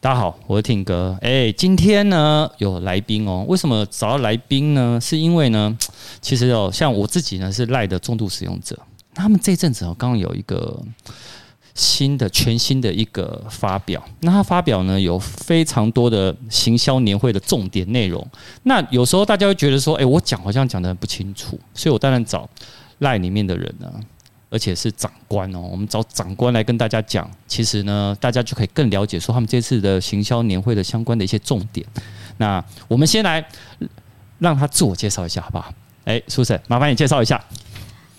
[0.00, 1.18] 大家好，我是挺哥。
[1.20, 3.44] 哎，今天呢有来宾哦。
[3.48, 4.96] 为什么找到来宾呢？
[5.02, 5.76] 是因为呢，
[6.22, 8.78] 其实哦，像我自己呢是赖的重度使用者。
[9.12, 10.80] 他们这阵子哦，刚刚有一个
[11.74, 14.00] 新的、全新的一个发表。
[14.20, 18.24] 那他发表呢有非常多的行销年会的重点内容。
[18.62, 22.48] 那有时候大家会觉得说，哎，我讲好像讲得很不清楚，所以我当然找
[22.98, 23.92] 赖里面的人呢。
[24.50, 31.86] 而且是长官哦，我们找长官来跟大家讲，其实呢，大家就可以更了解说他们这次的行销年会的相关的一些重点。
[32.38, 33.46] 那我们先来
[34.38, 35.72] 让他自我介绍一下，好不好？
[36.04, 37.44] 哎，Susan，麻烦你介绍一下。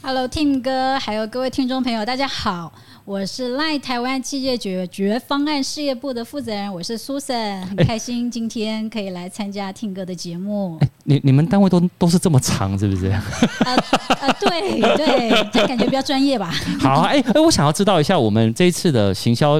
[0.01, 2.71] Hello，Tim 哥，还有各位听众朋友，大家好。
[3.09, 10.77] 我是赖台湾企业解决方案事业部的负责人，我是 Susan，很开心今天可以来参加 Tim 哥的节目。
[10.81, 13.07] 欸、你你们单位都都是这么长，是不是？
[13.07, 13.23] 啊
[13.65, 16.53] 啊，对对，这感觉比较专业吧。
[16.79, 19.59] 好，哎、欸、哎，我想要知道一下，我们这一次的行销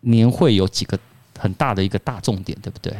[0.00, 0.98] 年会有几个
[1.38, 2.92] 很大的一个大重点，对不对？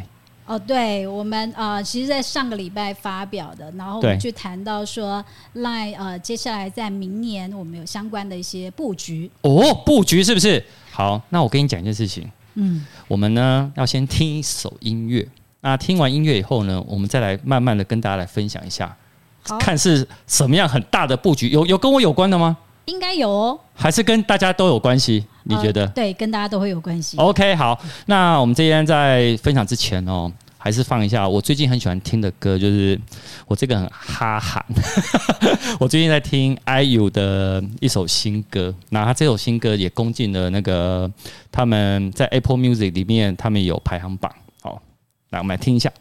[0.53, 5.23] 哦，对，我们呃，其实，在上个礼拜发表的，然后我们去谈到说
[5.55, 9.29] ，LINE 呃，接下来在明年我们有相关的一些布局。
[9.41, 10.63] 哦，布局是不是？
[10.91, 12.29] 好，那我跟你讲一件事情。
[12.53, 15.27] 嗯，我们呢要先听一首音乐，
[15.61, 18.95] 那听完音乐以后呢，我们再来慢慢的跟大家来分享一下，
[19.59, 22.55] 看是什么样很大的布局，有有跟我有关的吗？
[22.85, 25.25] 应该有哦，还是跟大家都有关系？
[25.43, 25.83] 你觉得？
[25.83, 27.15] 呃，对，跟大家都会有关系。
[27.17, 30.29] OK，好，那我们这边在分享之前哦，
[30.63, 32.97] 还是放一下我最近很喜欢听的歌，就是
[33.47, 34.65] 我这个很哈韩，
[35.77, 41.11] 我最近在听 IU 的一首新歌，那他这首新歌也攻进了那个
[41.51, 44.33] 他们在 Apple Music 里面，他们有排行榜。
[44.61, 44.81] 好，
[45.31, 45.91] 来我们来听一下。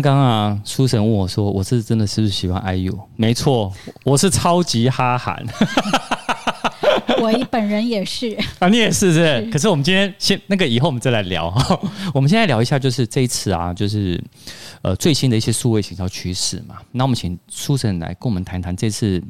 [0.00, 3.72] 刚刚啊，书神问我说：“我是真的是不是喜欢 IU？” 没错，
[4.04, 5.44] 我是超级哈韩。
[7.20, 9.50] 我本人也是啊，你也是是，是？
[9.50, 11.52] 可是我们今天先那个，以后我们再来聊。
[12.12, 14.22] 我们现在聊一下，就是这一次啊，就是
[14.82, 16.76] 呃最新的一些数位行销趋势嘛。
[16.92, 19.22] 那我们请书神来跟我们谈谈这次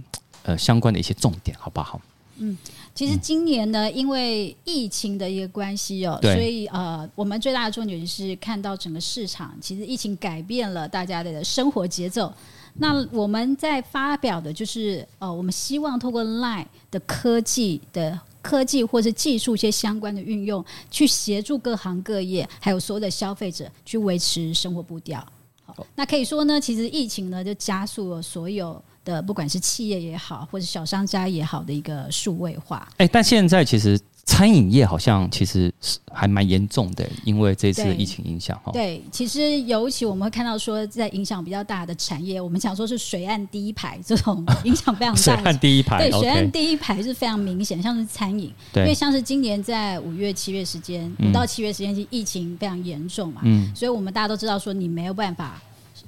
[0.42, 2.00] 呃相关的一些重点，好不好？
[2.38, 2.56] 嗯。
[2.96, 12.32] 其实今年呢，因为疫情的一个关系哦，所以呃，我们最大的重点是看到整个市场，其实疫情改变了大家的生活节奏。
[12.78, 25.22] 那我们在发表的就是呃，我们希望透过 LINE 的科技的科技或是技术一些相关的运用，去协助各行各业还有所有的消费者去维持生活步调。
[25.66, 28.82] 好，那可以说呢，其实疫情呢就加速了所有。
[29.06, 38.72] 的不管是企业也好，或者小商家也好的一个数位化，哎，但现在其实餐饮业好像其实是还蛮严重的，因为这次疫情影响哈。
[38.72, 45.22] 对，其实尤其我们会看到说，在影响比较大的产业，我们想说是水岸第一排这种 影响非常大。
[45.22, 55.62] 水岸第一排，对，水岸第一排是非常明显，像是餐饮，因为像是今年在五月、七月时间，五到七月时间，其实疫情非常严重嘛，嗯，所以我们大家都知道说，你没有办法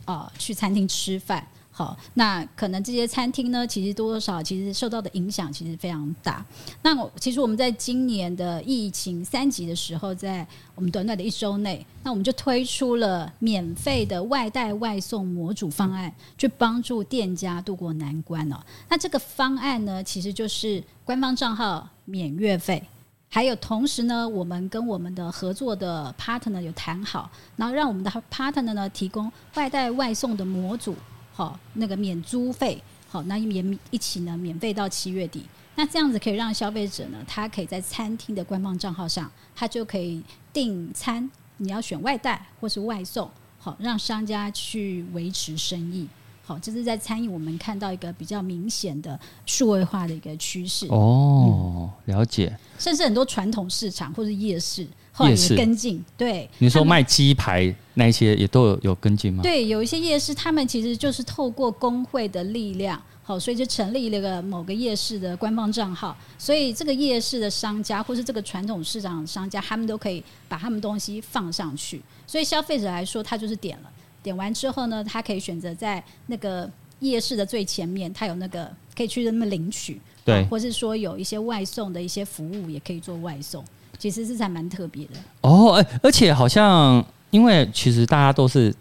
[0.05, 1.47] 啊、呃、去餐厅吃饭。
[1.79, 6.45] 好，那可能这些餐厅呢，其实多多少其实受到的影响其实非常大。
[6.83, 10.45] 那我其实我们在今年的疫情三级的时候，在
[10.75, 18.57] 我们短短的一周内，那我们就推出了免费的外带外送模组方案，去帮助店家渡过难关哦。
[18.89, 22.83] 那这个方案呢，其实就是官方账号免月费，
[23.29, 30.97] 还有同时呢，我们跟我们的合作的 partner 有谈好，然后让我们的 partner 呢提供外带外送的模组。
[31.39, 35.45] 好，那个免租费，好，那免一起呢，免费到七月底。
[35.77, 40.21] 那这样子可以让消费者呢，他可以在餐厅的官方账号上，他就可以
[40.53, 41.31] 订餐。
[41.59, 43.31] 你要选外带或是外送，
[43.61, 46.09] 好，让商家去维持生意。
[46.43, 50.89] 好，这是在餐饮我们看到一个比较明显的数位化的一个趋势。
[50.89, 52.59] 哦，了解。
[52.81, 54.85] 甚至很多传统市场或是夜市。
[55.19, 59.43] 后来也跟进，对，你说卖鸡排那一些也都有有跟进吗？
[59.43, 73.91] 对，有一些夜市，他们其实就是透过工会的力量，好，所以就成立了个某个夜市的官方账号，所以这个夜市的商家或是这个传统市场的商家，他们都可以把他们东西放上去，所以消费者来说，他就是点了，
[74.23, 76.71] 点完之后呢，他可以选择在那个
[77.01, 83.65] 夜市的最前面，他有那个可以去那么领取，对，或是说有一些外送的一些服务，也可以做外送。
[83.99, 88.75] 其实是还蛮特别的哦，哎而且好像，因为其实大家都是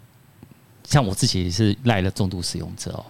[0.84, 3.04] 像我自己是赖了重度使用者哦。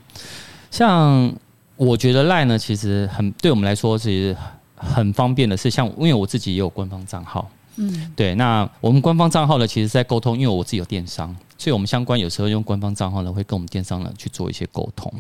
[0.71, 1.33] 像
[1.77, 4.37] 我觉得赖呢，其实很对我们来说其实
[4.75, 7.49] 很方便的是，像因为我自己也有官方账号，
[7.81, 11.35] 嗯，对，那我们官方账号呢，其实在沟通，因为我自己有电商。
[11.61, 15.13] 所以，我们相关有时候用官方账号呢，会跟我们电商呢去做一些沟通。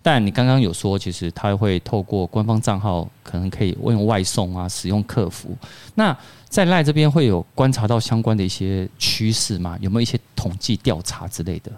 [0.00, 5.56] 但你刚刚有说，其实他会透过官方账号，可能可以用外送啊，使用客服。
[5.96, 6.16] 那
[6.48, 9.76] 在赖这边会有观察到相关的一些趋势吗？
[9.80, 11.72] 有没有一些统计调查之类的？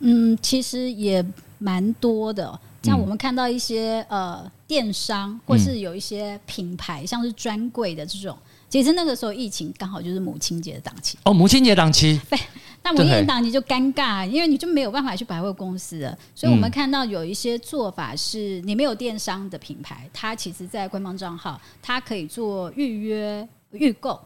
[0.00, 1.22] 嗯，其实也
[1.58, 2.58] 蛮多的。
[2.82, 8.34] 像我们看到一些呃电商，或是有一些品牌，像是专柜的这种。
[8.70, 11.18] 其实那个时候疫情刚好就是母亲节的档期。
[11.24, 12.18] 哦，母亲节档期。
[12.30, 12.38] 对。
[12.82, 16.16] 那母亲节档期就尴尬，因为你就没有办法去百货公司了。
[16.34, 24.18] 所以我们看到有一些做法是，你没有电商的品牌，它其实在官方账号，它可以做预约预购。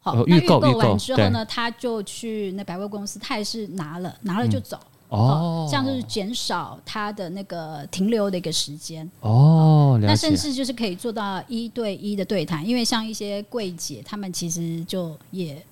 [0.00, 4.78] 好，那预购完之后呢，他就去那百货公司，他也是拿了，拿了就走。
[5.08, 9.08] 哦，这样就是减少他的那个停留的一个时间。
[9.20, 15.64] 哦，那甚至就是可以做到一对一的对谈，因为像一些柜姐，他们其实就也。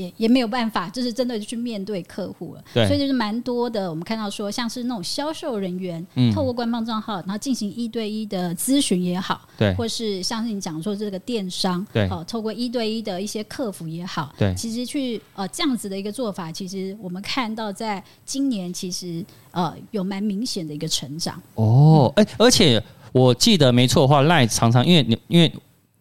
[0.00, 2.64] 也也没有办法，就是真的去面对客户了。
[2.72, 3.90] 对，所以就是蛮多的。
[3.90, 21.40] 我们看到说，像是那种销售人员，嗯，透过官方账号，然后进行一对一的咨询也好，对，或是像是你讲说这个电商，对，哦，透过一对一的一些客服也好，对，其实去呃这样子的一个做法，其实我们看到在今年其实呃有蛮明显的一个成长。
[21.56, 25.52] 哦，哎、欸，而且我记得没错的话，LINE 常常因为你因为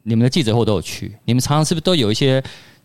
[0.03, 2.41] 你们的记者会都有去，你们常常是不是都有一些？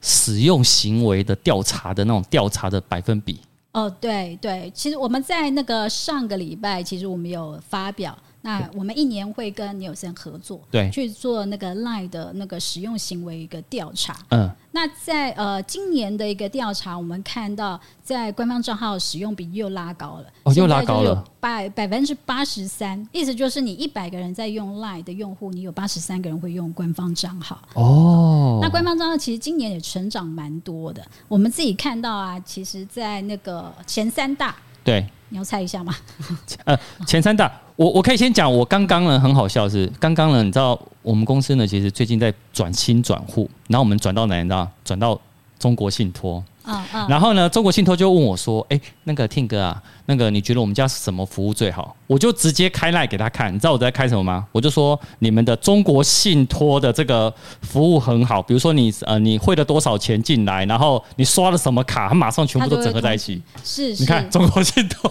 [0.06, 3.40] 使用行为的调查的那种调查的百分比
[3.72, 8.16] 哦，对对，其实我们在那个上个礼拜，其实我们有发表。
[8.44, 14.14] 那我们一年会跟尼尔森合作，对，去做那个 LINE 的那个使用行为一个调查。
[14.28, 27.66] 嗯，那在呃今年的一个调查，我们看到在官方账号使用比又拉高了，哦，又拉高了，百百分之八十三，意思就是你一百个人在用 LINE 的用户，你有八十三个人会用官方账号。
[27.72, 31.02] 哦，那官方账号其实今年也成长蛮多的。
[31.28, 34.54] 我们自己看到啊，其实，在那个前三大。
[34.84, 35.96] 对，你要猜一下吗？
[36.64, 44.36] 呃，前三大，我我可以先讲，我刚刚呢很好笑是，刚刚呢，你知道我们公司呢其实最近在转新转户，然后我们转到哪？
[44.36, 44.68] 你知道？
[44.84, 45.18] 转到
[45.58, 46.44] 中国信托。
[46.66, 54.46] 嗯嗯，然后呢，中国信托就问我说：“哎，那个 Tim 哥啊，那个你觉得我们家什么服务最好？”我就直接开 Line 给他看，你知道我在开什么吗？
[54.52, 63.40] 我就说你们的中国信托的这个服务很好，比如说你呃你汇了多少钱进来，然后你刷了什么卡，它马上全部都整合在一起。
[63.62, 65.10] 是，是，你看中国信托，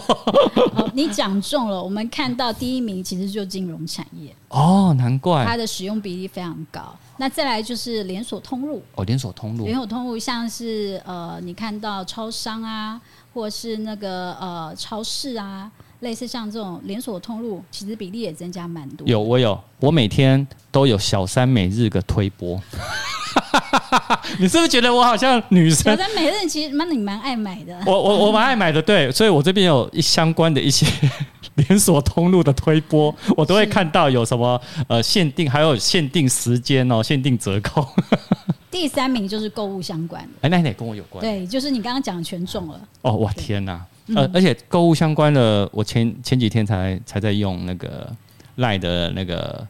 [0.74, 1.82] 哦，你讲中了。
[1.82, 6.96] 我们看到第一名其实就是金融产业哦，难怪它的使用比例非常高。
[7.16, 13.00] 那再来就是连锁通路哦，连锁通路，连锁通路像是呃，你看到超商啊，
[13.32, 19.06] 或是那个呃超市啊，类似像这种连锁通路，其实比例也增加蛮多。
[19.06, 22.60] 有我有，我每天都有小三每日的推播。
[24.38, 25.96] 你是不是觉得我好像女生？
[25.96, 27.78] 小三每日其实蛮你蛮爱买的。
[27.86, 30.86] 我我我蛮爱买的，对，所以我这边有一相关的一些。
[31.68, 37.86] 连锁通路的推播，我都会看到有什么呃限定，还有限定时间哦，限定折扣。
[38.70, 41.22] 第三名就是购物相关的，哎，那也跟我有关。
[41.24, 42.80] 对，就是你刚刚讲的全中了。
[43.02, 43.86] 哦，我天哪！
[44.16, 48.12] 呃，而且购物相关的，我前前几天才才在用那个
[48.56, 49.64] 赖的那个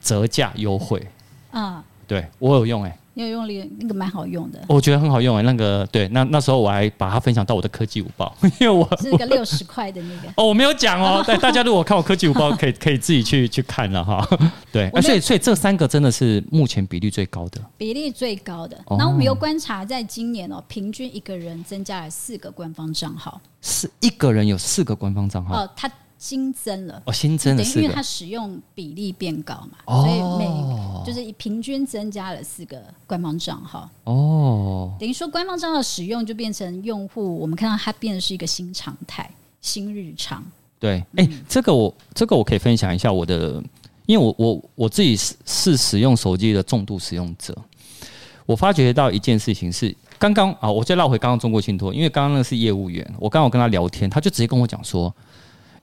[0.00, 1.06] 折价优惠。
[1.50, 2.88] 啊，对我有用哎。
[2.88, 5.42] 你有用力，那个蛮好用的，我觉得很好用哎。
[5.42, 11.22] 那个对，那那时候我还把它分享到我的科技五报， 因为我是个六十块的那个 哦，我没有讲哦。
[11.26, 14.26] 对，大家如果看我科技五报，可以可以自己去去看了哈。
[14.70, 18.78] 对，所以所以这三个真的是目前比例最高的，比例最高的。
[18.98, 25.90] 那我们有观察，在今年哦，平均一个人增加了四个官方账号，是一个人有四个官方账号哦，他。
[26.18, 30.46] 新增了哦，新增了，等于因为它使用比例变高嘛，哦、所以每
[31.06, 40.44] 就是平均增加了四个官方账号哦，等于说官方账号使用就变成用户，我们看到它变的是一个新常态、新日常。
[40.80, 43.62] 对，哎、欸，这个我这个我可以分享一下我的，
[44.06, 47.56] 因为我我我自己是是使用手机的重度使用者，
[48.44, 55.14] 我发觉到一件事情是，刚刚啊，我再绕回刚刚中国信托，因为刚刚那个是业务员，我刚刚跟他聊天，他就直接跟我讲说。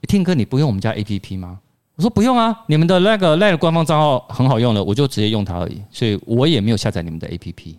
[0.06, 1.60] Tim 哥，你不用我们家 APP 吗？
[1.96, 7.76] 我说不用啊，你们的那个 LINE 官方账号很好用的，我就直接用它而已，所以我也没有下载你们的 APP。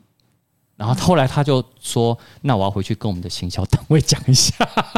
[0.78, 4.54] 然后后来他就说：“那我要回去跟我们的行销单位讲一下。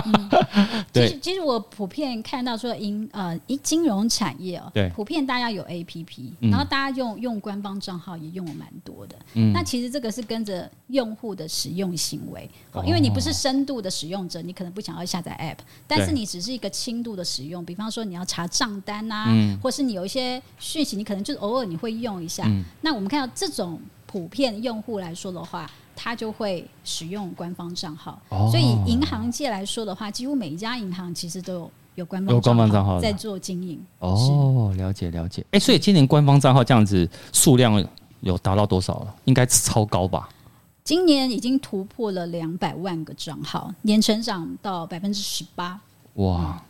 [0.05, 0.29] 嗯”
[0.91, 9.15] 对，其实其实我普遍看到说，银呃一金融产业哦，对，普遍大家有 APP，然后大家用用官方账号也用了蛮多的。
[9.36, 22.46] 嗯，那其实这个是跟着用户的使用行为，哦，因为你不是深度的使用者，你可能不想要下载 App，但是你只是一个轻度的使用，比方说你要查账单啊，嗯，或是你有一些讯息，你可能就是偶尔你会用一下。
[22.48, 23.79] 嗯，那我们看到这种。
[24.07, 33.79] 普遍用户来说的话，他就会使用官方账号，哦、所以银行界来说的话，几乎每一家银行其实都有有官方账号在做经营。
[33.99, 35.41] 哦，了解了解。
[35.51, 37.85] 哎、欸，所以今年官方账号这样子数量
[38.21, 39.15] 有达到多少了？
[39.25, 40.29] 应该超高吧？
[40.83, 45.79] 今年已经突破了两百万个账号，年成长到百分之十八。
[46.13, 46.63] 哇！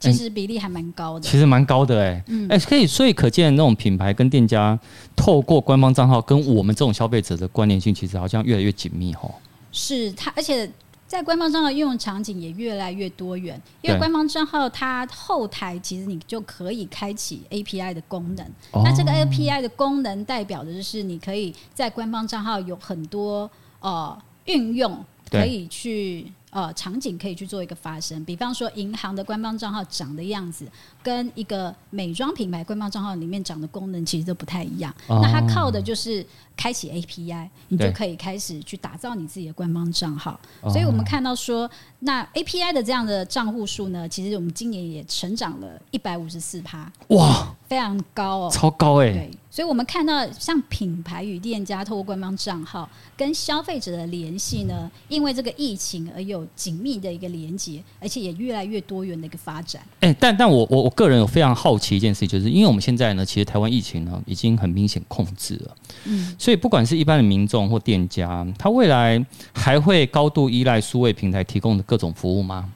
[0.00, 4.78] 其实比例还蛮高的，其实蛮高的哎，嗯，哎，可以，所以可见那种品牌跟店家
[5.14, 9.30] 透过官方账号跟我们这种消费者的关联性，其实好像越来越紧密哦。
[9.70, 10.68] 是它，而且
[11.06, 18.46] 在官方账号应用场景也越来越多元，因为官方账号它后台其实你就可以开启 API 的功能，
[18.82, 24.16] 那这个 API 的功能代表的就是你可以在官方账号有很多呃
[24.46, 26.32] 运用可以去。
[26.50, 30.66] 呃，场景可以去做一个发生，比方说银行的官方账号长的样子，
[31.02, 34.92] 跟一个美妆品牌官方账号里面长的功能其实都不太一样。
[35.06, 36.26] 哦、那它靠的就是
[36.56, 40.38] 开启 API，你就可以开始去打造你自己的官方账号。
[40.62, 49.12] 所以我们看到说，那 API 的这样的账户数呢，其实我们今年也成长了一百五十四趴，哇，非常高哦，超高哎、欸。
[49.12, 49.30] 对。
[49.48, 59.82] 所以，我们看到像品牌与店家透过官方账号跟消费者的联系呢，因为这个疫情而有紧密的一个连接，而且也越来越多元的一个发展。
[60.00, 72.68] 哎，但但我我我个人有非常好奇一件事情，就是因为我们现在呢，其实台湾疫情呢已经很明显控制了，嗯，所以不管是一般的民众或店家，他未来还会高度依赖数位平台提供的各种服务吗？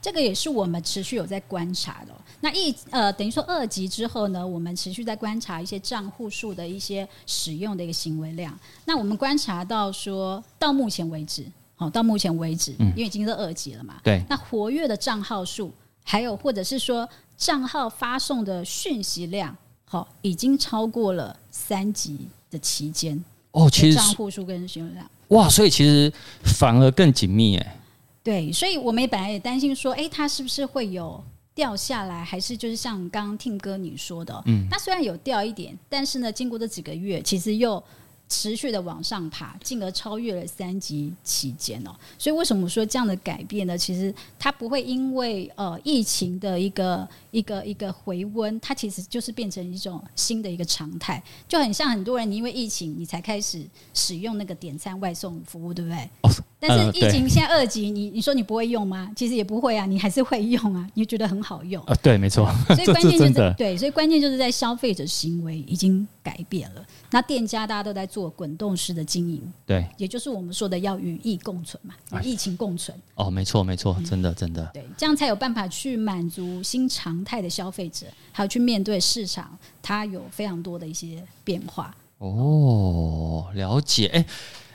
[0.00, 2.14] 这个也是我们持续有在观察的。
[2.44, 8.54] 那一呃，等于说二级之后呢，我们持续在观察一些账户数的一些使用的一个行为量。
[8.84, 11.42] 那我们观察到说，到目前为止，
[11.74, 14.22] 好，到目前为止，因为已经是二级了嘛，对。
[14.28, 15.72] 那活跃的账号数，
[16.04, 17.08] 还有或者是说
[17.38, 23.24] 账号发送的讯息量，好，已经超过了三级的期间。
[23.52, 27.80] 哦，其实账户数跟讯息量，哇，所以其实反而更紧密哎。
[28.22, 37.82] 对，所以我们也本来也担心说，哎，它是不是会有掉下来，还是就是像刚刚 Tim 哥你说的，嗯，它虽然有掉一点，但是呢，经过这几个月，其实又。
[38.26, 41.94] 持续的往上爬，进而超越了三级期间哦。
[42.18, 43.76] 所以为什么说这样的改变呢？
[43.76, 55.98] 其实它不会因为呃疫情的一个一个一个回温，它其实就是变成一种新的一个常态，就很像很多人你因为疫情你才开始使用那个点餐外送服务，对不对？
[56.22, 56.30] 哦
[56.66, 59.10] 但是疫情现在二级，你你说你不会用吗？
[59.14, 61.94] 其实也不会啊，你还是会用啊，你觉得很好用啊？
[62.02, 62.46] 对，没错。
[62.68, 66.84] 所以 关键就是对，所以关键就是在消费者行为已经改变了。
[67.10, 72.96] 那店家大家都在做滚动式的经营，对，也就是我们说的要与疫共存嘛，与疫情共存。
[73.14, 74.68] 哦，没错，没错，真的，真的。
[74.74, 81.94] 对，这样才有办法去满足新常态的消费者，还有去面对市场，它有非常多的一些变化。
[82.18, 84.06] 哦，了解。
[84.08, 84.26] 哎。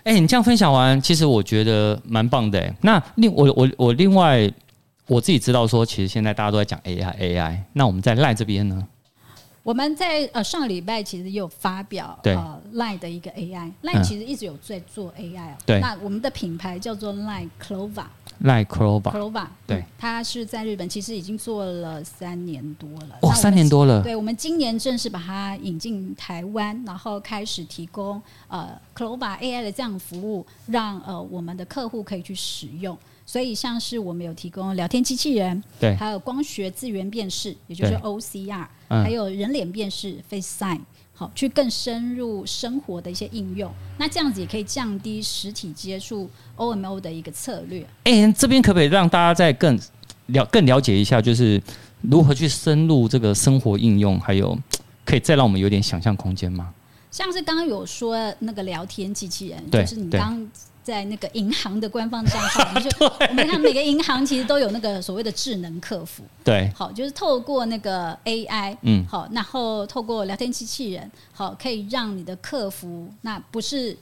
[0.10, 2.74] 哎、欸，你这样分享完，其实我觉得蛮棒的。
[2.82, 4.51] 那另我我我另外
[5.06, 7.60] 我自己知道说，其实现在大家都在讲 AI AI。
[7.74, 8.88] 那我们在 LINE 这边呢？
[9.62, 15.58] 我们在呃上个礼拜其实也有发表对呃 LINE 的一个 AI，LINE 其实一直有在做 AI 哦。
[15.63, 18.06] 对，那我们的品牌叫做 LINE Clover。
[18.43, 19.12] LINE Clover。
[19.12, 19.48] Clover。
[19.67, 23.17] 对，他是在日本，其实已经做了三年多了。
[23.22, 24.01] 哦，三年多了。
[24.01, 32.98] 对，我们今年正式把它引进台湾，然后开始提供呃 Clover AI 的这样服务，让呃我们的客户可以去使用。
[33.25, 40.79] 所以像是我们有提供聊天机器人，对，还有光学字元辨识，也就是 OCR，嗯，还有人脸辨识 Face Sign，
[41.20, 43.70] 好，去更深入生活的一些应用。
[43.98, 47.82] 那这样子也可以降低实体接触 OMO 的一个策略。
[48.06, 49.78] 哎、欸，这边可不可以让大家再更
[50.28, 51.62] 了更了解一下，就是
[52.00, 54.58] 如何去深入这个生活应用，还有
[55.03, 56.74] 可以再让我们有点想象空间吗？
[57.12, 60.50] 像是刚刚有说那个聊天机器人，就是你刚。
[60.90, 73.96] 在那个银行的官方账号， 就我们看每个银行其实都有那个所谓的智能客服，对，好，就是透过那个 AI，嗯，好，然后透过聊天机器人，好，可以让你的客服，那不是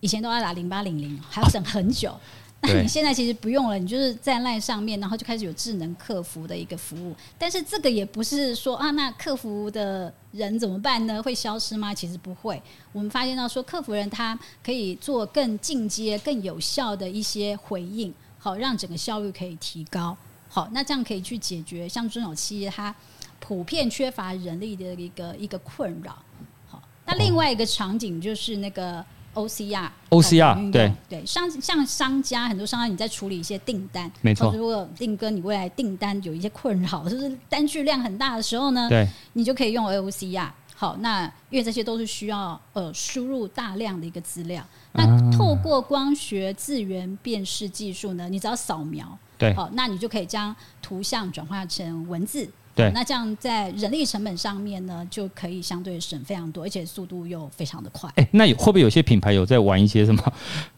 [0.00, 2.14] 以前都要打零八零零，还要等很久。
[2.62, 7.16] 那你现在其实不用了，你就是在 LINE 上面，然后就开始有智能客服的一个服务。
[7.38, 11.22] 但是这个也不是说啊，那客服的人怎么办呢？
[11.22, 11.94] 会消失吗？
[11.94, 12.62] 其实不会。
[12.92, 20.14] 我们发现到说，客服人他可以做更进阶、更有效的一些回应，好，让整个效率可以提高。
[20.46, 22.94] 好，那这样可以去解决像中小企业它
[23.38, 26.22] 普遍缺乏人力的一个一个困扰。
[26.68, 29.02] 好，那另外一个场景就是那个。
[29.34, 34.52] OCR，OCR，对对，商像商家很多商家你在处理一些订单，没错。
[34.54, 40.50] 如果定哥你未来订单有一些困扰， 就是单据量很大的时候呢，对，你就可以用 OCR。
[40.74, 52.48] 好，那因为这些都是需要呃输入大量的一个资料，那透过光学字源辨识技术呢，你只要扫描，对，好，那你就可以将图像转化成文字。
[52.80, 58.08] 对，那这样在人力成本上面呢，就可以相对省非常多，而且速度又非常的快。
[58.16, 60.32] 哎、欸，那有会不会有些品牌有在玩一些什么，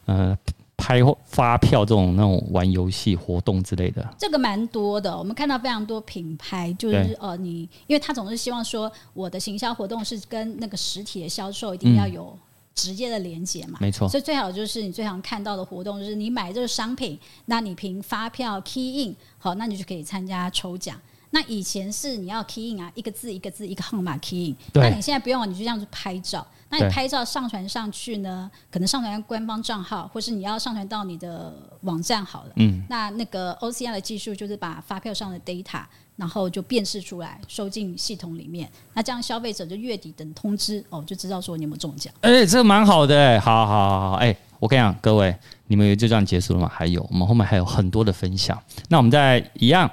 [0.07, 0.37] 呃，
[0.77, 4.07] 拍发票这种那种玩游戏活动之类的？
[4.19, 12.37] 这个蛮多的，我们看到非常多品牌，就是呃，你因为他总是希望说，我的行销活动是跟那个实体的销售一定要有
[12.75, 14.09] 直接的连接嘛，没错。
[14.09, 20.97] 所以最好就是你最常看到的活动，就是你买这个商品，那你凭发票 key in，好，那你就可以参加抽奖。
[21.35, 24.57] 那以前是你要 key in 啊，一个字一个字一个号码 key in。
[24.75, 26.47] 那你现在不用，你就这样子拍照。
[26.68, 32.53] 那你拍照上传上去呢，可能上传官方账号，或是你要上传到你的网站好了。
[32.57, 32.85] 嗯。
[32.88, 35.85] 那那个 OCR 的技术就是把发票上的 data，
[36.16, 38.70] 然后就辨识出来，收进系统里面。
[38.94, 42.12] 那这样消费者就月底等通知哦，就知道说你有没有中奖。
[42.20, 44.37] 哎、欸，这个蛮好的哎，好好好好哎。
[44.61, 45.35] 我跟你讲，各位，
[45.66, 46.70] 你们就这样结束了吗？
[46.72, 48.57] 还有，我们后面还有很多的分享。
[48.88, 49.90] 那我们在一样，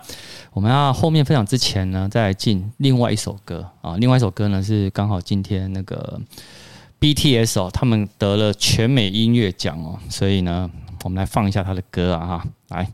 [0.53, 3.97] 我们要后面分享之前呢，再进另外一首歌啊。
[3.97, 6.21] 另外一首歌呢，是刚好今天那个
[6.99, 10.69] BTS 哦，他们得了全美音乐奖哦，所以呢，
[11.03, 12.93] 我们来放一下他的歌啊哈，来。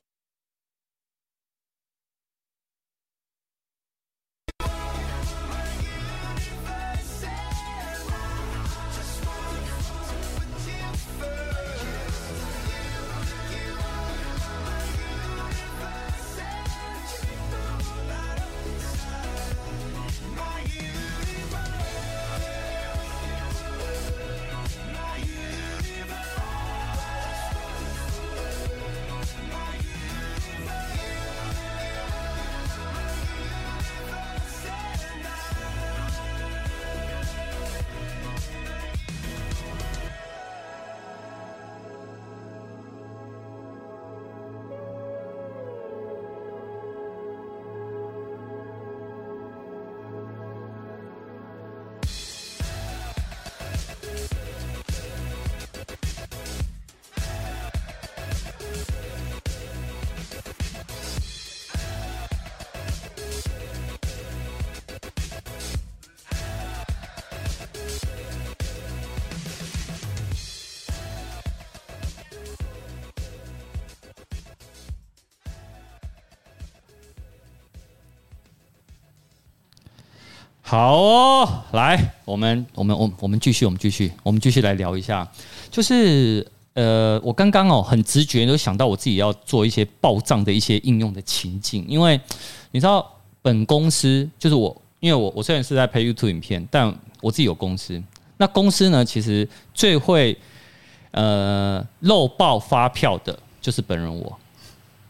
[80.71, 85.29] 好哦，来，我们我们我我们继续，我们继续，我们继续来聊一下，
[85.69, 92.17] 就是呃，我刚刚哦很直觉就想到我自己要做一些报账的一些应用的情境，因为
[92.71, 93.05] 你知道
[93.41, 96.87] 本公司就是我，因为我我虽然是在拍 YouTube 影片，但
[97.19, 98.01] 我自己有公司，
[98.37, 100.37] 那公司呢其实最会
[101.11, 104.39] 呃漏报发票的就是本人我，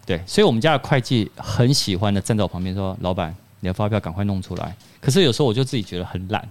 [0.08, 4.76] 对，所以我们家的会计很喜欢的站在我旁边说，老板，你的发票赶快弄出来。
[5.00, 6.48] 可是有时候我就自己觉得很懒，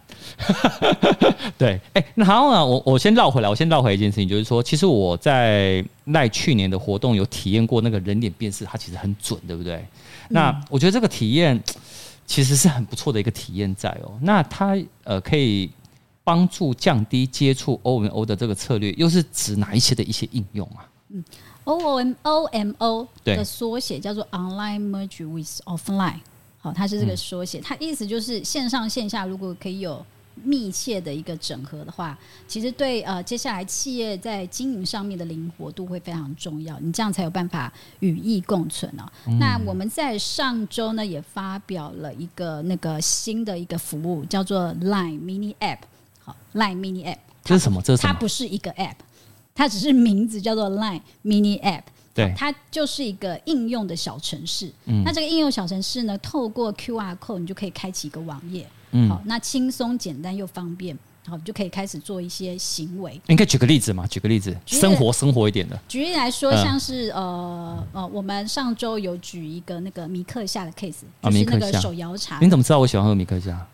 [1.59, 9.85] 对，哎，然后呢，我我先绕回来，我先绕回来一件事情，就是说，其实我在赖去年的活动有体验过那个人脸辨识，它其实很准，对不对？
[10.31, 11.63] 那我觉得这个体验
[12.27, 14.13] 其实是很不错的一个体验在哦。
[14.21, 15.71] 那它呃可以
[16.25, 20.87] 帮助降低接触 OMO 的这个策略，又是指哪一些的一些应用啊？
[21.09, 21.25] 嗯
[21.65, 26.19] ，OMO 的缩写叫做 Online Merge with Offline。
[26.61, 30.05] 好，它是这个缩写，它意思就是线上线下如果可以有
[30.43, 39.05] 密切的一个整合的话，其实对呃接下来企业在经营上面的灵活度会非常重要，你这样才有办法与疫共存哦。
[39.27, 45.79] 嗯、那我们在上周呢也发表了一个那个新的一个服务，叫做 Line Mini App。
[46.23, 47.81] 好，Line Mini App，这是什么？
[47.83, 48.03] 这是？
[48.03, 48.97] 它不是一个 App，
[49.55, 51.85] 它只是名字叫做 Line Mini App。
[52.13, 54.71] 对，它就是一个应用的小城市。
[54.87, 58.67] 嗯，那这个应用小城市呢，透过 QR code，你就可以开启一个网页。
[58.93, 63.21] 嗯，好，那轻松简单又方便，好，你就可以开始做一些行为。
[63.27, 64.05] 你可以举个例子嘛？
[64.09, 65.79] 举个例子，生活生活一点的。
[65.87, 72.39] 举例来说，像是呃呃，我们上周有举一个那个米克夏的 case，就是那个手摇茶。
[72.41, 73.65] 你怎么知道我喜欢喝米克夏？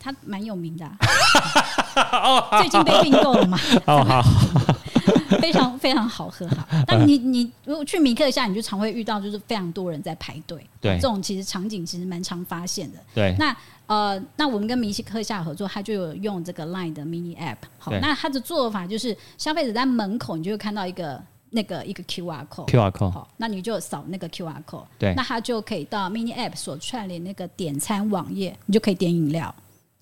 [0.00, 0.90] 它蛮有名的，
[2.58, 3.58] 最近被并购了嘛？
[3.86, 4.24] 哦好。
[5.40, 12.98] 非常非常好喝哈，但你你如果去米克夏，你就常会遇到就是非常多人在排队，对，这种其实场景其实蛮常发现的。
[13.14, 17.56] 对，那呃，那我们跟迷客夏合作，他就有用这个 Line 的 Mini App。
[17.78, 29.54] 好，那他的做法就是消费者在门口，你就会看到一个那个一个 QR code，QR code，好，那你就扫那个 QR code，对，那他就可以到 Mini App 所串联那个点餐网页，你就可以点饮料。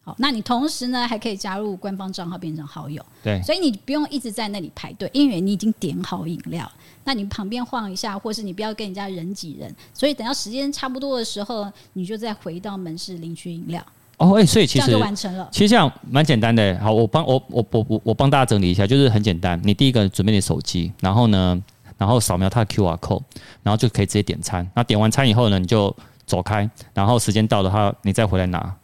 [0.04, 6.70] 好，那你同时呢还可以加入官方账号变成好友，对，所以你不用一直在那里排队，因为你已经点好饮料，
[7.04, 13.80] 那你旁边晃一下，或是你不要跟人家人挤人，所以等到时间差不多的时候，你就再回到门市领取饮料。
[14.18, 15.48] 哦，哎、欸，所以其实这样就完成了。
[15.52, 16.78] 其实这样蛮简单的。
[16.80, 19.60] 好，我帮我我我我我帮大家整理一下，就是很简单。
[19.64, 21.60] 你第一个准备你的手机，然后呢，
[21.96, 23.22] 然后扫描它的 QR code，
[23.62, 24.68] 然后就可以直接点餐。
[24.74, 25.94] 那点完餐以后呢，你就
[26.26, 28.74] 走开，然后时间到的话，你再回来拿。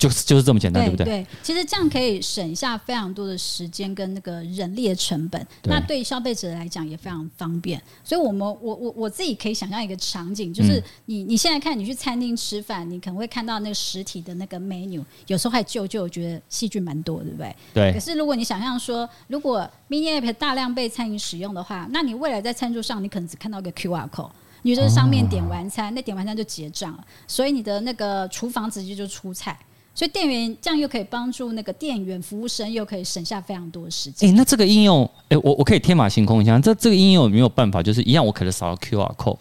[0.00, 1.04] 就是就是这么简单，对，对不对？
[1.04, 7.78] 对，其实这样可以省下非常多的时间跟那个人力的成本，对那对消费者来讲也非常方便。
[8.02, 17.54] 所以，我们我我我自己可以想象一个场景，就是你你现在看你去餐厅吃饭，你可能会看到那个实体的那个 menu，有时候还旧旧，觉得细菌蛮多，对不对？
[17.74, 17.92] 对。
[17.92, 24.30] 可是如果你想象说，如果 mini app 大量被餐饮使用的话，那你未来在餐桌上，你可能只看到一个 QR code，
[24.62, 29.58] 你就是上面点完餐，哦、那点完餐就结账了，所以你的那个厨房直接就出菜。
[30.00, 34.30] 所以店员这样又可以帮助那个店员服务生，又可以省下非常多的时间。
[34.30, 37.82] 哎、欸，那这个应用，哎、欸，我我可以天马行空一下，这这个应用有没有办法？
[37.82, 39.36] 就是一样，我可能扫到 QR code，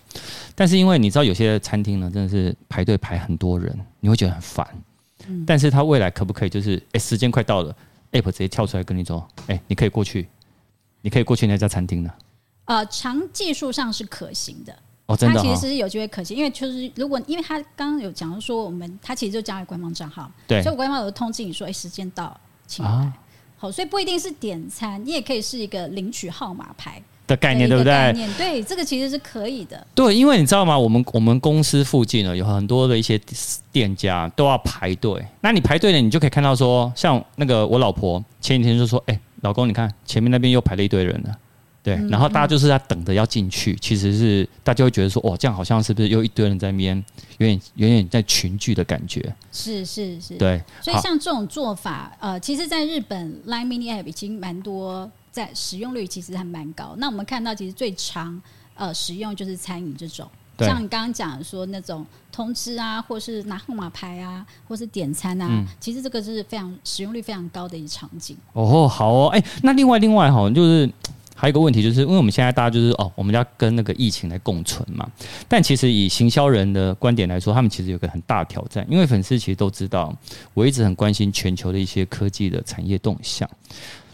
[0.55, 4.67] 但是因为你知道有些餐厅呢，真的是排队排很多人，你会觉得很烦。
[5.27, 7.73] 嗯，但是它未来可不可以就是，哎、欸，时间快到了
[8.11, 10.27] ，App 直接跳出来跟你说，哎、欸，你可以过去，
[10.99, 12.11] 你可以过去那家餐厅呢？
[12.65, 14.77] 呃，长技术上是可行的。
[15.09, 22.91] 哦，真的、哦，它其实是有机会可行，因为就是如果，因为他刚刚有讲说，我们他其实就加了官方账号，对，所以我官方有通知你说，哎，时间到，请来。
[22.91, 23.11] 啊、
[23.57, 27.91] 好，所以不一定是点餐，你也可以是一个领取号码牌的概念，对不对？
[27.91, 29.83] 概念对，这个其实是可以的。
[29.95, 30.77] 对，因为你知道吗？
[30.77, 33.19] 我们我们公司附近呢，有很多的一些
[33.71, 41.35] 店家都要排队，那你排队呢，你就可以看到说，像那个我老婆前几天就说，哎，老公，你看前面那边又排了一堆人了。
[41.81, 47.03] 对，然后大家就是在等着要进去，其实是大家会觉得说，哦，这样好像是不是又一堆人在那边，
[47.37, 49.33] 有点有点在群聚的感觉。
[49.51, 50.61] 是是是，对。
[50.81, 56.95] 所以像这种做法，呃，其实在日本 Line Mini App 已经蛮多，在使用率其实还蛮高。
[56.97, 58.39] 那我们看到，其实最常
[58.75, 68.35] 呃使用就是餐饮这种，像你刚刚讲说那种通知啊，或是拿号码牌啊，或是点餐啊，嗯、其实这个是非常使用率非常高的一个场景。
[68.51, 70.87] 哦，好哦，哎，那另外另外哈，就是。
[71.39, 75.09] 还有一个问题，就是因为我们现在大家就是哦，我们要跟那个疫情来共存嘛。
[75.47, 80.13] 但其实以行销人的观点来说，他们其实有个很大挑战，因为粉丝其实都知道，
[80.53, 83.49] 我一直很关心全球的一些科技的产业动向。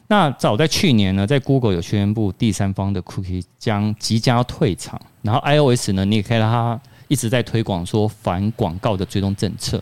[0.07, 9.81] 那早在去年呢，在 Google 有宣布第三方的 Cookie 将即将退场，然后 iOS 呢，你也可以让它一直在推广说反广告的追踪政策。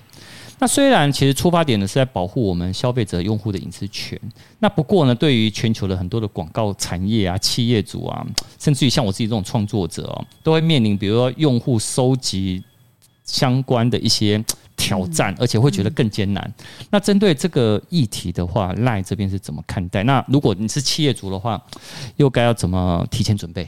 [0.64, 4.18] 那虽然其实出发点呢是在保护我们消费者用户的隐私权，
[4.60, 8.26] 那不过呢，对于全球的很多的广告产业啊、企业主啊，
[8.58, 12.64] 甚至于像我自己这种创作者哦，都会面临比如说用户收集
[13.26, 14.42] 相关的一些
[14.78, 16.54] 挑战，而且会觉得更艰难。
[16.90, 20.02] 那针对这个议题的话，LINE 这边是怎么看待？
[20.04, 21.62] 那如果你是企业主的话，
[22.16, 23.68] 又该要怎么提前准备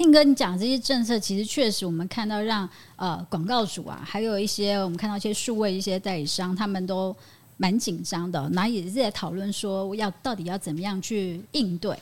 [0.00, 7.14] ？Tim 哥，你讲这些政策，其实确实我们看到让呃广告主啊，还有一些我们看到一些数位一些代理商，他们都
[7.58, 11.94] 蛮紧张的，那也是在讨论说要到底要怎么样去应对。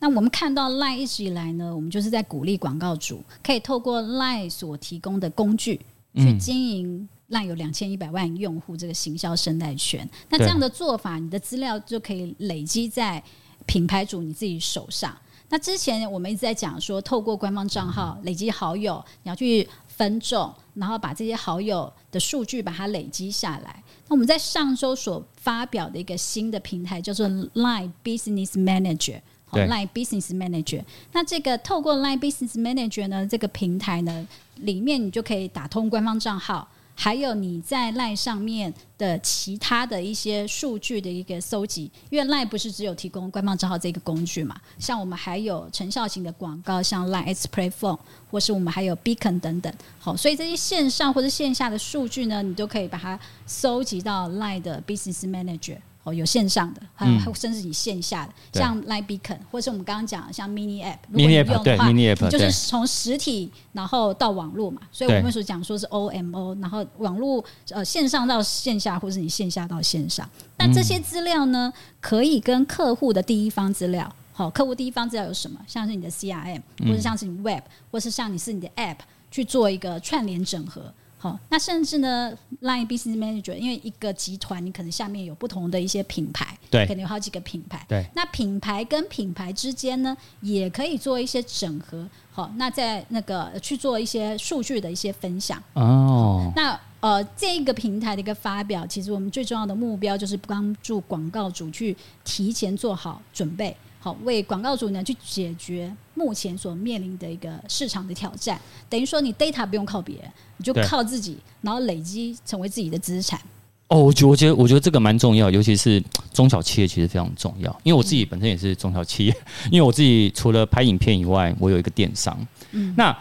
[0.00, 5.80] 那我们看到 LINE 一直以来呢，我们就是在鼓励广告主可以透过 LINE 所提供的工具
[6.16, 10.08] 去经营 LINE 有两千一百万用户这个行销生态圈。
[10.28, 13.22] 那这样的做法，你的资料就可以累积在
[13.66, 15.16] 品牌主你自己手上。
[15.48, 23.82] 那之前我们一直在讲说，透过官方账号累积好友，你要去分众，然后把这些好友的数据把它累积下来。
[24.08, 30.82] 那我们在上周所发表的一个新的平台叫做 Line Business Manager，好，Line Business Manager。
[31.12, 36.68] 那这个透过 Line Business Manager 呢，这个平台呢，里面你就可以打通官方账号。
[36.98, 47.98] 还有你在 LINE 上面的其他的一些数据的一个搜集，因为 LINE 不是只有提供官方账号这个工具嘛，像我们还有成效型的广告，像 LINE X Play Phone，
[48.30, 49.72] 或是我们还有 Beacon 等等。
[49.98, 55.76] 好，所以这些线上或者线下的数据呢，你都可以把它搜集到 LINE 的 Business Manager。
[56.06, 75.58] 哦，有线上的，还有甚至你线下的，嗯、像 Line Beacon，或者是我们刚刚讲的像 Mini App，如果你用的话，对，Mini App，就是从实体然后到网络嘛，所以我们所讲说是 OMO，然后网络呃线上到线下，或是你线下到线上，那这些资料呢，可以跟客户的第一方资料，好，客户第一方资料有什么？
[75.66, 80.92] 像是你的 CRM，或者像是你 Web，或是像你是你的 App 去做一个串联整合。
[81.26, 88.06] 好，那甚至呢，Line Business Manager，因为一个集团，你可能下面有不同的一些品牌，对，可能有好几个品牌，对。
[88.14, 92.08] 那品牌跟品牌之间呢，也可以做一些整合。
[92.30, 95.62] 好，那在那个去做一些数据的一些分享。
[95.72, 96.52] 哦。
[96.54, 103.76] 那呃，这一个平台的一个发表，其实我们最重要的目标就是帮助广告主去提前做好准备。
[103.98, 113.40] 好，为广告主呢去解决目前所面临的一个市场的挑战，等于说你 data 不用靠别人，你就靠自己，然后累积成为自己的资产。
[113.88, 119.36] 哦，我觉我觉得我觉得这个蛮重要，尤其是中小企业其实非常重要，因为我自己本身也是中小企业，
[119.70, 122.38] 因为我自己除了拍影片以外，我有一个电商。
[122.72, 123.16] 嗯，那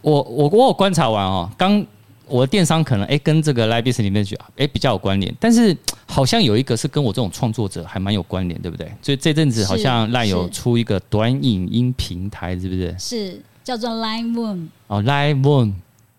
[0.00, 1.84] 我我我有观察完哦，刚。
[2.26, 8.90] 我的电商可能哎跟这个 live Business 里面去哎比较有关联，但是 好像有一个是跟我这种创作者还蛮有关联，对不对？
[9.02, 12.94] 所以这阵子好像 Line 有出一个短影音平台，是不是？
[12.98, 15.72] 是叫做 Line Moon 哦，Line Moon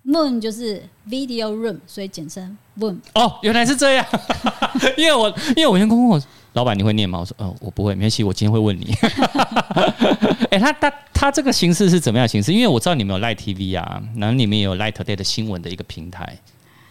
[0.06, 2.98] Moon 就是 Video Room，所以简称 Moon。
[3.14, 4.06] 哦，原来是这样，
[4.98, 6.22] 因为我因为我先问我
[6.56, 7.20] 老板你会念吗？
[7.20, 8.94] 我说呃我不会，没关系，我今天会问你。
[10.52, 10.94] 哎，他他。
[11.18, 12.52] 它这个形式是怎么样的形式？
[12.52, 16.38] 因为我知道你们有 Light TV 啊，然后你们也有 Light Today 的新闻的一个平台。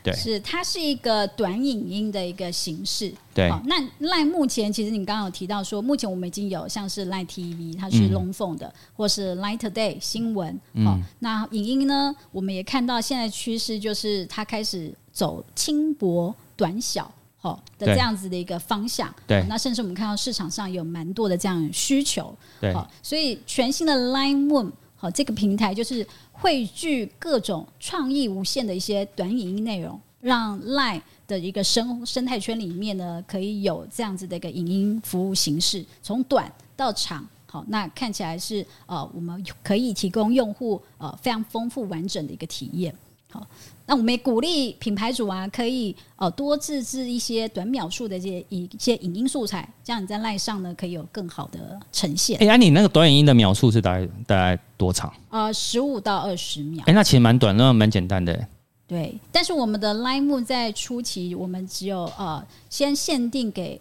[0.03, 3.12] 对，是它是一个短影音的一个形式。
[3.35, 10.59] 对，好，那 LINE 目前其实你刚刚有提到说，目前我们已经有像是 Light TV，它是 long form 的，嗯、或是 Light Today 新闻。
[10.85, 17.12] 好、嗯，那影音呢，我们也看到现在趋势就是它开始走轻薄短小。
[17.44, 42.94] 哦的这样子的一个方向，对，哦、那甚至我们看到市场上有蛮多的这样需求，对、哦，所以全新的 Line Room 好、哦、这个平台就是汇聚各种创意无限的一些短影音内容，让 Line 的一个生生态圈里面呢，可以有这样子的一个影音服务形式，从短到长，好、哦，那看起来是呃，我们可以提供用户呃非常丰富完整的一个体验。
[43.35, 43.44] 好，
[43.87, 52.38] 那我们也鼓励品牌主啊，可以呃多自制一些短秒数的这些一些影音素材，这样你在赖上呢可以有更好的呈现。
[52.38, 55.12] 哎、欸，啊，你那个短影音的秒数是大概大概多长？
[55.31, 56.81] 呃，十五到二十秒。
[56.83, 58.47] 哎、欸，那其实蛮短，那蛮简单的。
[58.87, 63.81] 对，但是我们的 Line 在初期，我们只有呃先限定给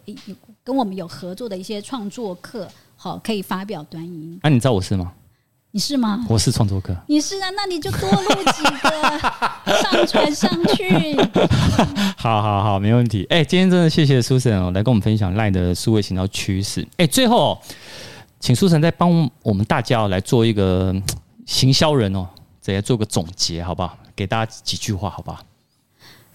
[0.64, 4.40] 跟我们有合作的一些创作课，好可以发表短影音。
[4.42, 5.12] 啊，你知道我是吗？
[5.74, 6.24] 你是吗？
[6.28, 6.96] 我是创作客。
[7.08, 7.50] 你是啊？
[7.56, 9.18] 那你就多录几个
[9.82, 11.16] 上传上去。
[12.16, 13.26] 好好好，没问题。
[13.28, 16.80] 哎、欸，今天真的谢谢 Susan 哦，来跟我们分享 LINE 的数位行销趋势。
[16.92, 17.60] 哎、欸，最后
[18.38, 20.94] 请 Susan 再帮我们大家来做一个
[21.44, 22.28] 行销人哦，
[22.60, 23.98] 再来做个总结，好不好？
[24.14, 25.44] 给大家几句话，好不好？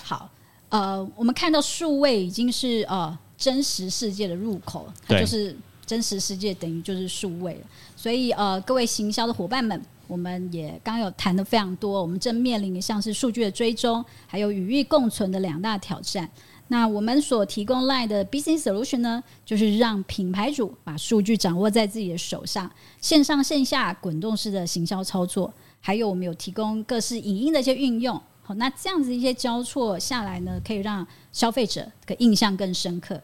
[0.04, 0.30] 好，
[0.67, 5.56] 呃，我们看到数位已经是呃真实世界的入口，它就是。
[5.89, 7.62] 真实世界等于就是数位了，
[7.95, 16.30] 所以呃，各位行销的伙伴们，我们也刚有谈的非常多，我们正面临像是数据的追踪，还有与域共存的两大挑战。
[16.67, 22.69] 那我们所提供 LINE 的 Business Solution 呢，就是让品牌主把数据掌握在自己的手上，
[23.02, 28.21] 线上线下滚动式的行销操作，还有我们有提供各式影音的一些运用。
[28.43, 33.19] 好，那这样子一些交错下来呢，可以让消费者的印象更深刻。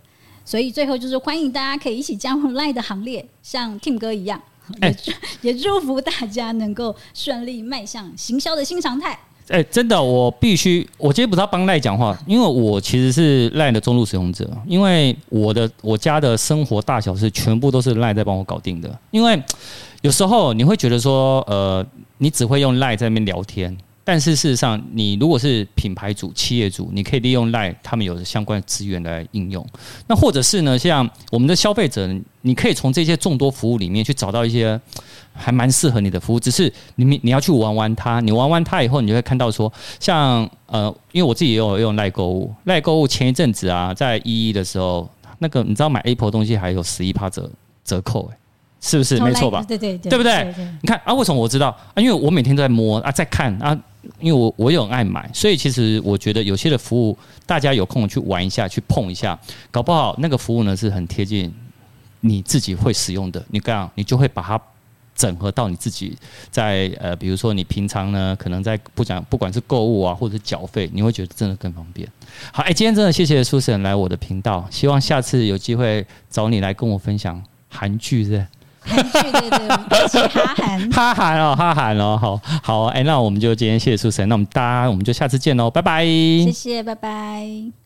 [0.45, 4.39] 所以最后就是欢迎大家可以一起加入 LINE 的行列，像 Tim 哥一样，
[4.81, 4.95] 也
[5.51, 9.17] 也祝福大家能够顺利迈向行销的新常态。
[9.47, 18.99] 哎，真的，我必须，我今天不是要帮 LINE 讲话，因为我其实是 LINE 的中路使用者，因为我的我家的生活大小事全部都是 LINE 在帮我搞定的。
[19.12, 19.39] 因为
[20.01, 21.86] 有时候你会觉得说，呃，
[22.17, 23.75] 你只会用 LINE 在那边聊天。
[24.07, 29.65] 但是事实上，你如果是品牌主、企业主，你可以利用 LINE 他们有的相关资源来应用。
[30.05, 32.07] 那或者是呢，像我们的消费者，
[32.41, 34.80] 你可以从这些众多服务里面去找到一些
[35.34, 36.39] 还蛮适合你的服务。
[36.39, 45.09] 只是你你要去玩玩它，你玩玩它以后，你就会看到说，像呃，因为我自己也有用 LINE 购物，LINE 购物前一阵子啊，在一一的时候，
[45.39, 47.49] 那个你知道买 Apple 东西还有十一趴折
[47.84, 48.38] 折扣哎。
[48.82, 49.65] 是不是没错吧？
[49.67, 50.32] 对对对，对不对？
[50.43, 51.99] 对对对，你看啊，为什么我知道啊？
[51.99, 53.75] 因为我每天都在摸啊，在看啊，
[54.20, 59.38] 因为我我也很爱买，所以其实我觉得有些的服务，大家有空去玩一下，去碰一下，
[59.72, 61.53] 搞不好那个服务呢是很贴近
[62.22, 63.43] 你自己会使用的。
[63.49, 64.62] 你这样，你就会把它
[65.16, 66.18] 整合到你自己
[66.51, 72.06] 在呃，比如说你平常呢，可能在不讲，不管是购物啊，或者是缴费，你会觉得真的更方便。
[72.51, 78.47] 好，哎，今天真的谢谢苏神来我的频道，希望下次有机会找你来跟我分享韩剧，是是？
[78.86, 87.84] 韩剧对对，一起哈韩，哈韩哦，哈韩哦，好好，哎，那我们就今天谢谢苏神那我们大家我们就下次见喽，拜拜，谢谢，拜拜。